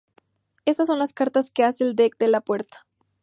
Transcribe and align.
Estas 0.65 0.87
son 0.87 0.97
las 0.97 1.13
cartas 1.13 1.51
que 1.51 1.63
hacen 1.63 1.89
el 1.89 1.95
deck 1.95 2.17
de 2.17 2.27
la 2.27 2.41
puerta. 2.41 2.87